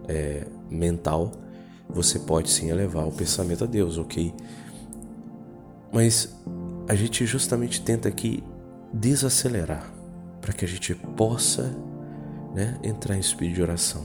é, 0.08 0.46
mental, 0.70 1.32
você 1.88 2.18
pode 2.18 2.50
sim 2.50 2.70
elevar 2.70 3.06
o 3.06 3.12
pensamento 3.12 3.64
a 3.64 3.66
Deus, 3.66 3.98
ok? 3.98 4.34
Mas 5.92 6.34
a 6.88 6.94
gente 6.94 7.26
justamente 7.26 7.82
tenta 7.82 8.08
aqui 8.08 8.42
desacelerar 8.92 9.92
para 10.40 10.52
que 10.52 10.64
a 10.64 10.68
gente 10.68 10.94
possa 10.94 11.74
né, 12.54 12.78
entrar 12.82 13.16
em 13.16 13.20
espírito 13.20 13.56
de 13.56 13.62
oração. 13.62 14.04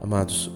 Amados, 0.00 0.50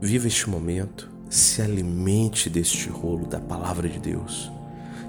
viva 0.00 0.26
este 0.26 0.48
momento, 0.48 1.10
se 1.28 1.60
alimente 1.60 2.48
deste 2.48 2.88
rolo 2.88 3.26
da 3.26 3.40
palavra 3.40 3.88
de 3.88 3.98
Deus. 3.98 4.50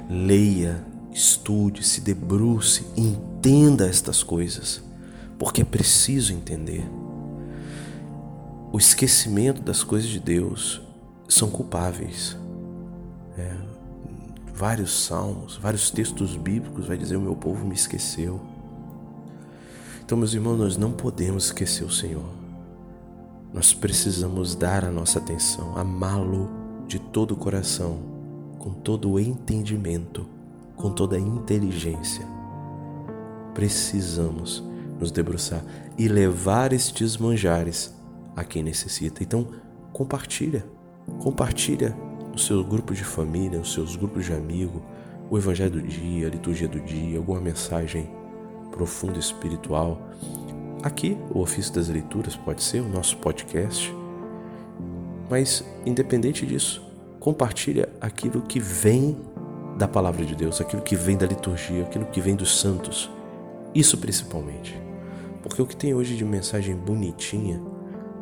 Leia, 0.10 0.84
estude, 1.12 1.84
se 1.84 2.02
debruce, 2.02 2.86
entenda 2.98 3.88
estas 3.88 4.24
coisas, 4.24 4.82
porque 5.38 5.62
é 5.62 5.66
preciso 5.66 6.34
entender. 6.34 6.90
O 8.72 8.78
esquecimento 8.78 9.62
das 9.62 9.84
coisas 9.84 10.10
de 10.10 10.20
Deus 10.20 10.82
são 11.28 11.50
culpáveis. 11.50 12.38
É, 13.38 13.56
vários 14.54 15.06
salmos, 15.06 15.58
vários 15.58 15.90
textos 15.90 16.36
bíblicos 16.36 16.86
vai 16.86 16.98
dizer: 16.98 17.16
O 17.16 17.22
meu 17.22 17.36
povo 17.36 17.66
me 17.66 17.74
esqueceu. 17.74 18.42
Então, 20.10 20.18
meus 20.18 20.34
irmãos, 20.34 20.58
nós 20.58 20.76
não 20.76 20.92
podemos 20.92 21.46
esquecer 21.46 21.84
o 21.84 21.92
Senhor. 21.92 22.26
Nós 23.54 23.76
precisamos 23.76 24.56
dar 24.56 24.84
a 24.84 24.90
nossa 24.90 25.20
atenção, 25.20 25.78
amá-lo 25.78 26.50
de 26.88 26.98
todo 26.98 27.36
o 27.36 27.38
coração, 27.38 28.00
com 28.58 28.72
todo 28.74 29.12
o 29.12 29.20
entendimento, 29.20 30.26
com 30.76 30.90
toda 30.90 31.16
a 31.16 31.20
inteligência. 31.20 32.26
Precisamos 33.54 34.64
nos 35.00 35.12
debruçar 35.12 35.64
e 35.96 36.08
levar 36.08 36.74
estes 36.74 37.16
manjares 37.16 37.94
a 38.36 38.44
quem 38.44 38.64
necessita. 38.64 39.22
Então, 39.22 39.46
compartilha, 39.94 40.66
compartilha 41.20 41.96
no 42.32 42.40
seu 42.40 42.64
grupo 42.64 42.96
de 42.96 43.04
família, 43.04 43.60
nos 43.60 43.74
seus 43.74 43.96
grupos 43.96 44.26
de 44.26 44.34
amigos, 44.34 44.82
o 45.30 45.38
evangelho 45.38 45.80
do 45.80 45.82
dia, 45.84 46.26
a 46.26 46.32
liturgia 46.32 46.68
do 46.68 46.80
dia, 46.80 47.20
alguma 47.20 47.40
mensagem 47.40 48.10
profunda 48.72 49.20
espiritual 49.20 50.10
Aqui, 50.82 51.18
o 51.30 51.42
ofício 51.42 51.74
das 51.74 51.90
leituras 51.90 52.38
pode 52.38 52.64
ser 52.64 52.80
o 52.80 52.88
nosso 52.88 53.18
podcast, 53.18 53.94
mas 55.30 55.62
independente 55.86 56.46
disso, 56.46 56.82
compartilha 57.20 57.90
aquilo 58.00 58.42
que 58.42 58.62
vem 58.62 59.18
da 59.78 59.90
palavra 59.90 60.26
de 60.26 60.36
Deus, 60.36 60.62
aquilo 60.62 60.82
que 60.82 60.96
vem 60.96 61.18
da 61.18 61.26
liturgia, 61.26 61.84
aquilo 61.84 62.06
que 62.06 62.22
vem 62.22 62.34
dos 62.34 62.62
santos. 62.62 63.12
Isso 63.76 63.98
principalmente. 63.98 64.82
Porque 65.44 65.62
o 65.62 65.66
que 65.66 65.76
tem 65.76 65.94
hoje 65.94 66.16
de 66.16 66.24
mensagem 66.24 66.78
bonitinha, 66.78 67.62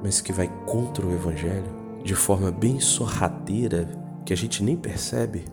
mas 0.03 0.19
que 0.19 0.33
vai 0.33 0.51
contra 0.65 1.05
o 1.05 1.13
evangelho, 1.13 1.75
de 2.03 2.15
forma 2.15 2.49
bem 2.49 2.79
sorrateira, 2.79 3.87
que 4.25 4.33
a 4.33 4.37
gente 4.37 4.63
nem 4.63 4.75
percebe, 4.75 5.45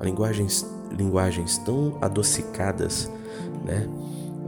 linguagens, 0.00 0.64
linguagens 0.96 1.58
tão 1.58 1.98
adocicadas, 2.00 3.10
né? 3.64 3.88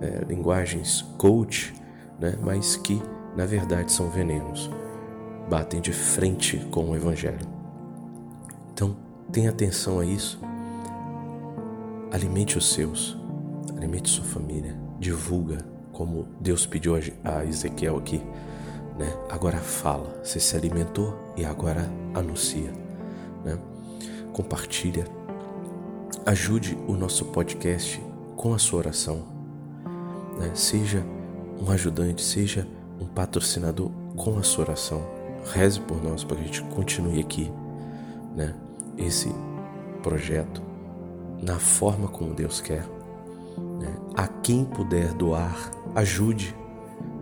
É, 0.05 0.23
linguagens 0.29 1.01
coach, 1.17 1.73
né? 2.21 2.37
mas 2.43 2.77
que 2.77 3.01
na 3.35 3.47
verdade 3.47 3.91
são 3.91 4.11
venenos, 4.11 4.71
batem 5.49 5.81
de 5.81 5.95
frente 5.95 6.59
com 6.71 6.91
o 6.91 6.95
Evangelho. 6.95 7.47
Então, 8.73 8.95
tenha 9.33 9.49
atenção 9.49 10.01
a 10.01 10.05
isso. 10.05 10.39
Alimente 12.13 12.59
os 12.59 12.71
seus, 12.75 13.17
alimente 13.77 14.11
sua 14.11 14.25
família, 14.25 14.77
divulga 15.01 15.65
como 15.91 16.29
Deus 16.39 16.67
pediu 16.67 16.97
a 17.25 17.45
Ezequiel 17.47 17.97
aqui. 17.97 18.19
Né? 18.99 19.11
Agora 19.31 19.57
fala, 19.57 20.21
você 20.23 20.39
se 20.39 20.55
alimentou 20.55 21.19
e 21.35 21.47
agora 21.47 21.91
anuncia. 22.13 22.71
Né? 23.43 23.59
Compartilha, 24.35 25.07
ajude 26.27 26.77
o 26.87 26.93
nosso 26.93 27.25
podcast 27.27 28.01
com 28.37 28.53
a 28.53 28.59
sua 28.59 28.81
oração. 28.81 29.34
Né? 30.39 30.51
Seja 30.55 31.05
um 31.61 31.71
ajudante, 31.71 32.23
seja 32.23 32.67
um 33.01 33.07
patrocinador 33.07 33.91
com 34.17 34.39
a 34.39 34.43
sua 34.43 34.65
oração. 34.65 35.03
Reze 35.53 35.81
por 35.81 36.03
nós 36.03 36.25
para 36.25 36.37
que 36.37 36.43
a 36.43 36.47
gente 36.47 36.63
continue 36.75 37.21
aqui, 37.21 37.53
né? 38.35 38.55
Esse 38.97 39.31
projeto 40.03 40.63
na 41.43 41.59
forma 41.59 42.09
como 42.09 42.35
Deus 42.35 42.61
quer. 42.61 42.87
Né? 43.81 43.95
A 44.17 44.27
quem 44.27 44.65
puder 44.65 45.13
doar, 45.13 45.71
ajude, 45.95 46.55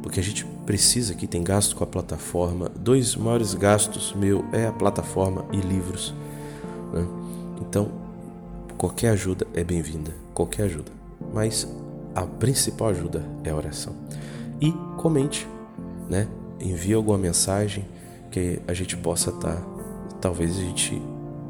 porque 0.03 0.21
a 0.21 0.23
gente 0.23 0.45
precisa 0.67 1.13
aqui, 1.13 1.27
tem 1.27 1.43
gasto 1.43 1.75
com 1.75 1.85
a 1.85 1.87
plataforma. 1.87 2.71
Dois 2.79 3.17
maiores 3.17 3.55
gastos 3.55 4.15
meu 4.15 4.45
é 4.53 4.67
a 4.67 4.73
plataforma 4.73 5.45
e 5.53 5.57
livros. 5.57 6.15
Né? 6.93 7.07
Então, 7.61 7.91
qualquer 8.79 9.11
ajuda 9.11 9.47
é 9.55 9.65
bem-vinda, 9.65 10.15
qualquer 10.35 10.65
ajuda. 10.65 10.93
Mas 11.33 11.69
a 12.15 12.23
principal 12.23 12.89
ajuda 12.89 13.25
é 13.45 13.51
a 13.51 13.57
oração. 13.57 13.95
E 14.61 14.73
comente, 14.97 15.47
né? 16.09 16.29
Envie 16.61 16.95
alguma 16.95 17.19
mensagem 17.19 17.85
que 18.31 18.61
a 18.69 18.73
gente 18.73 18.97
possa 18.97 19.31
estar, 19.31 19.57
tá, 19.57 19.63
talvez 20.21 20.57
a 20.57 20.61
gente 20.61 21.03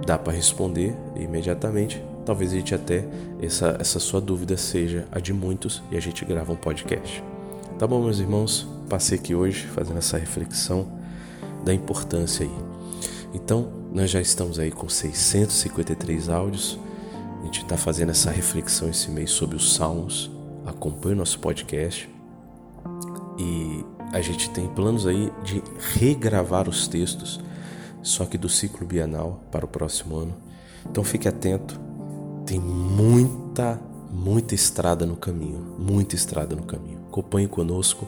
dá 0.06 0.18
para 0.18 0.32
responder 0.32 0.96
imediatamente, 1.16 2.02
talvez 2.24 2.52
a 2.52 2.56
gente 2.56 2.74
até 2.74 3.04
essa 3.40 3.76
essa 3.78 3.98
sua 3.98 4.20
dúvida 4.20 4.56
seja 4.56 5.06
a 5.12 5.20
de 5.20 5.32
muitos 5.32 5.82
e 5.90 5.96
a 5.96 6.00
gente 6.00 6.24
grava 6.24 6.52
um 6.52 6.56
podcast. 6.56 7.22
Tá 7.78 7.86
bom, 7.86 8.02
meus 8.02 8.18
irmãos? 8.18 8.66
Passei 8.88 9.18
aqui 9.18 9.34
hoje 9.34 9.66
fazendo 9.66 9.98
essa 9.98 10.16
reflexão 10.16 10.86
da 11.64 11.74
importância 11.74 12.46
aí. 12.46 12.52
Então, 13.34 13.70
nós 13.92 14.10
já 14.10 14.20
estamos 14.20 14.58
aí 14.58 14.70
com 14.70 14.88
653 14.88 16.28
áudios. 16.28 16.78
A 17.40 17.44
gente 17.44 17.62
está 17.62 17.76
fazendo 17.76 18.10
essa 18.10 18.30
reflexão 18.30 18.88
esse 18.88 19.10
mês 19.10 19.30
sobre 19.30 19.56
os 19.56 19.74
Salmos 19.74 20.30
acompanhe 20.66 21.14
o 21.14 21.18
nosso 21.18 21.38
podcast 21.38 22.08
e 23.38 23.84
a 24.12 24.20
gente 24.20 24.50
tem 24.50 24.68
planos 24.68 25.06
aí 25.06 25.32
de 25.42 25.62
regravar 25.94 26.68
os 26.68 26.86
textos, 26.86 27.40
só 28.02 28.24
que 28.24 28.36
do 28.36 28.48
ciclo 28.48 28.86
bienal 28.86 29.40
para 29.50 29.64
o 29.64 29.68
próximo 29.68 30.16
ano. 30.16 30.34
Então 30.90 31.02
fique 31.02 31.28
atento, 31.28 31.80
tem 32.44 32.60
muita, 32.60 33.80
muita 34.10 34.54
estrada 34.54 35.06
no 35.06 35.16
caminho, 35.16 35.76
muita 35.78 36.14
estrada 36.14 36.54
no 36.54 36.64
caminho. 36.64 36.98
Acompanhe 37.08 37.48
conosco. 37.48 38.06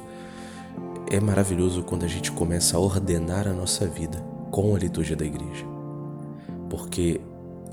é 1.11 1.21
maravilhoso 1.21 1.83
quando 1.83 2.05
a 2.05 2.09
gente 2.09 2.33
começa 2.33 2.77
a 2.77 2.81
ordenar 2.81 3.47
a 3.47 3.53
nossa 3.53 3.87
vida 3.87 4.19
com 4.51 4.75
a 4.75 4.79
liturgia 4.79 5.15
da 5.15 5.25
igreja. 5.25 5.65
Porque 6.69 7.21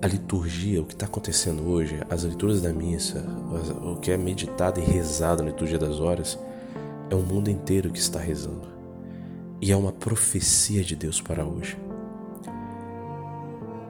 a 0.01 0.07
liturgia, 0.07 0.81
o 0.81 0.85
que 0.85 0.93
está 0.93 1.05
acontecendo 1.05 1.67
hoje, 1.69 2.01
as 2.09 2.23
leituras 2.23 2.59
da 2.61 2.73
missa, 2.73 3.23
o 3.83 3.97
que 3.97 4.11
é 4.11 4.17
meditado 4.17 4.79
e 4.79 4.83
rezado 4.83 5.43
na 5.43 5.49
liturgia 5.49 5.77
das 5.77 5.99
horas, 5.99 6.39
é 7.09 7.13
o 7.15 7.19
mundo 7.19 7.49
inteiro 7.49 7.91
que 7.91 7.99
está 7.99 8.19
rezando. 8.19 8.67
E 9.61 9.71
é 9.71 9.77
uma 9.77 9.91
profecia 9.91 10.83
de 10.83 10.95
Deus 10.95 11.21
para 11.21 11.45
hoje. 11.45 11.77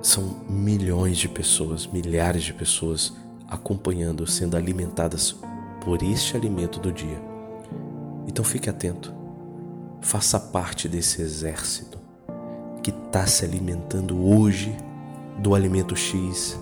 São 0.01 0.41
milhões 0.49 1.17
de 1.17 1.29
pessoas, 1.29 1.87
milhares 1.87 2.43
de 2.43 2.53
pessoas 2.53 3.13
acompanhando, 3.47 4.27
sendo 4.27 4.57
alimentadas 4.57 5.35
por 5.85 6.03
este 6.03 6.35
alimento 6.35 6.77
do 6.79 6.91
dia. 6.91 7.21
Então 8.27 8.43
fique 8.43 8.69
atento, 8.69 9.13
faça 10.01 10.37
parte 10.39 10.89
desse 10.89 11.21
exército 11.21 11.99
que 12.83 12.89
está 12.89 13.25
se 13.27 13.45
alimentando 13.45 14.25
hoje 14.25 14.75
do 15.41 15.55
alimento 15.55 15.95
X, 15.95 16.59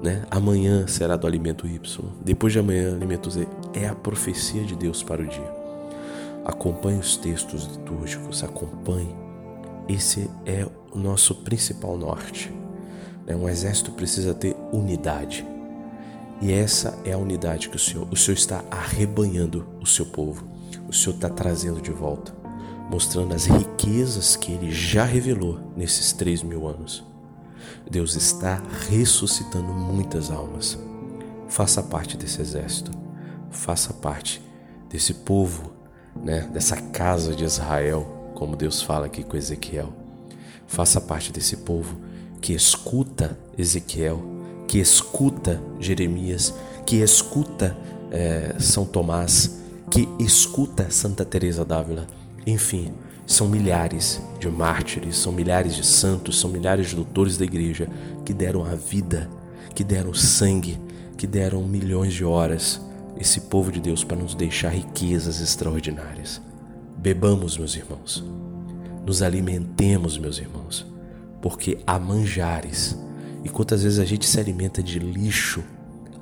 né? 0.00 0.24
Amanhã 0.30 0.86
será 0.86 1.16
do 1.16 1.26
alimento 1.26 1.66
Y, 1.66 2.04
depois 2.24 2.52
de 2.52 2.58
amanhã 2.58 2.94
alimento 2.94 3.30
Z. 3.30 3.48
É 3.72 3.88
a 3.88 3.94
profecia 3.94 4.62
de 4.62 4.76
Deus 4.76 5.02
para 5.02 5.22
o 5.22 5.26
dia. 5.26 5.52
Acompanhe 6.44 7.00
os 7.00 7.16
textos 7.16 7.64
litúrgicos, 7.64 8.44
acompanhe. 8.44 9.14
Esse 9.88 10.30
é 10.46 10.66
o 10.92 10.98
nosso 10.98 11.34
principal 11.36 11.96
norte. 11.96 12.52
Né? 13.26 13.34
Um 13.34 13.48
exército 13.48 13.90
precisa 13.92 14.32
ter 14.32 14.54
unidade. 14.72 15.44
E 16.40 16.52
essa 16.52 16.98
é 17.04 17.12
a 17.12 17.18
unidade 17.18 17.68
que 17.68 17.76
o 17.76 17.78
Senhor, 17.78 18.06
o 18.10 18.16
Senhor 18.16 18.36
está 18.36 18.64
arrebanhando 18.70 19.66
o 19.80 19.86
seu 19.86 20.06
povo. 20.06 20.46
O 20.88 20.92
Senhor 20.92 21.14
está 21.14 21.28
trazendo 21.28 21.80
de 21.80 21.90
volta, 21.90 22.34
mostrando 22.90 23.34
as 23.34 23.46
riquezas 23.46 24.36
que 24.36 24.52
Ele 24.52 24.70
já 24.70 25.04
revelou 25.04 25.58
nesses 25.76 26.12
três 26.12 26.42
mil 26.42 26.68
anos. 26.68 27.13
Deus 27.90 28.14
está 28.16 28.62
ressuscitando 28.88 29.72
muitas 29.72 30.30
almas. 30.30 30.78
Faça 31.48 31.82
parte 31.82 32.16
desse 32.16 32.40
exército, 32.40 32.90
faça 33.50 33.92
parte 33.92 34.42
desse 34.88 35.14
povo, 35.14 35.72
né, 36.16 36.48
dessa 36.52 36.76
casa 36.76 37.34
de 37.34 37.44
Israel, 37.44 38.32
como 38.34 38.56
Deus 38.56 38.82
fala 38.82 39.06
aqui 39.06 39.22
com 39.22 39.36
Ezequiel. 39.36 39.92
Faça 40.66 41.00
parte 41.00 41.32
desse 41.32 41.58
povo 41.58 41.96
que 42.40 42.52
escuta 42.52 43.38
Ezequiel, 43.56 44.22
que 44.66 44.78
escuta 44.78 45.62
Jeremias, 45.78 46.54
que 46.84 46.96
escuta 46.96 47.76
é, 48.10 48.54
São 48.58 48.84
Tomás, 48.84 49.60
que 49.90 50.08
escuta 50.18 50.90
Santa 50.90 51.24
Teresa 51.24 51.64
d'Ávila. 51.64 52.06
Enfim, 52.46 52.92
são 53.26 53.48
milhares 53.48 54.20
de 54.38 54.48
mártires, 54.48 55.16
são 55.16 55.32
milhares 55.32 55.74
de 55.74 55.84
santos, 55.84 56.38
são 56.38 56.50
milhares 56.50 56.88
de 56.88 56.96
doutores 56.96 57.36
da 57.36 57.44
igreja 57.44 57.88
que 58.24 58.34
deram 58.34 58.64
a 58.64 58.74
vida, 58.74 59.28
que 59.74 59.82
deram 59.82 60.12
sangue, 60.12 60.78
que 61.16 61.26
deram 61.26 61.62
milhões 61.62 62.12
de 62.12 62.24
horas 62.24 62.80
esse 63.18 63.42
povo 63.42 63.70
de 63.70 63.80
Deus 63.80 64.02
para 64.04 64.16
nos 64.16 64.34
deixar 64.34 64.70
riquezas 64.70 65.40
extraordinárias. 65.40 66.40
Bebamos, 66.98 67.56
meus 67.56 67.74
irmãos. 67.76 68.24
Nos 69.06 69.22
alimentemos, 69.22 70.18
meus 70.18 70.38
irmãos 70.38 70.94
porque 71.44 71.76
há 71.86 71.98
manjares. 71.98 72.98
E 73.44 73.50
quantas 73.50 73.82
vezes 73.82 73.98
a 73.98 74.04
gente 74.06 74.24
se 74.24 74.40
alimenta 74.40 74.82
de 74.82 74.98
lixo, 74.98 75.62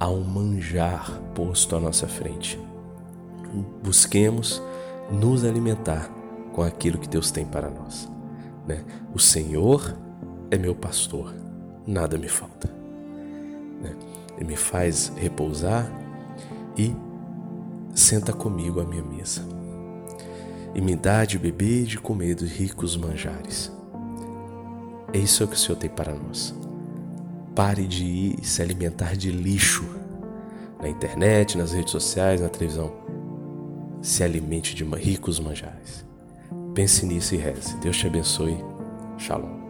há 0.00 0.08
um 0.08 0.24
manjar 0.24 1.22
posto 1.32 1.76
à 1.76 1.80
nossa 1.80 2.08
frente. 2.08 2.58
Busquemos 3.84 4.60
nos 5.12 5.44
alimentar 5.44 6.10
com 6.52 6.62
aquilo 6.62 6.98
que 6.98 7.08
Deus 7.08 7.30
tem 7.30 7.44
para 7.44 7.70
nós. 7.70 8.08
Né? 8.66 8.84
O 9.14 9.18
Senhor 9.18 9.96
é 10.50 10.58
meu 10.58 10.74
pastor, 10.74 11.34
nada 11.86 12.16
me 12.18 12.28
falta. 12.28 12.68
Né? 13.82 13.94
Ele 14.36 14.46
me 14.46 14.56
faz 14.56 15.12
repousar 15.16 15.90
e 16.76 16.94
senta 17.94 18.32
comigo 18.32 18.80
à 18.80 18.84
minha 18.84 19.02
mesa. 19.02 19.42
E 20.74 20.80
me 20.80 20.96
dá 20.96 21.24
de 21.24 21.38
beber 21.38 21.82
e 21.82 21.86
de 21.86 21.98
comer 21.98 22.34
dos 22.34 22.50
ricos 22.50 22.96
manjares. 22.96 23.70
É 25.12 25.18
isso 25.18 25.46
que 25.46 25.54
o 25.54 25.58
Senhor 25.58 25.76
tem 25.76 25.90
para 25.90 26.14
nós. 26.14 26.54
Pare 27.54 27.86
de 27.86 28.04
ir 28.04 28.44
se 28.44 28.62
alimentar 28.62 29.14
de 29.14 29.30
lixo 29.30 29.84
na 30.80 30.88
internet, 30.88 31.58
nas 31.58 31.72
redes 31.72 31.92
sociais, 31.92 32.40
na 32.40 32.48
televisão. 32.48 32.90
Se 34.00 34.24
alimente 34.24 34.74
de 34.74 34.84
ricos 34.84 35.38
manjares. 35.38 36.11
Pense 36.74 37.04
nisso 37.04 37.34
e 37.34 37.38
reze. 37.38 37.76
Deus 37.78 37.98
te 37.98 38.06
abençoe. 38.06 38.56
Shalom. 39.18 39.61